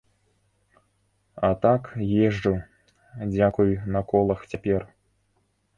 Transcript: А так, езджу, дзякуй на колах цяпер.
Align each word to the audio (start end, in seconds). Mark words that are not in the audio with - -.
А 1.49 1.51
так, 1.67 1.83
езджу, 2.23 2.55
дзякуй 3.37 3.71
на 3.99 4.07
колах 4.13 4.39
цяпер. 4.53 4.81